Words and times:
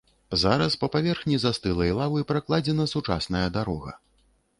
Зараз 0.43 0.77
па 0.83 0.87
паверхні 0.95 1.37
застылай 1.43 1.91
лавы 1.99 2.23
пракладзена 2.31 2.85
сучасная 2.95 3.45
дарога. 3.59 3.95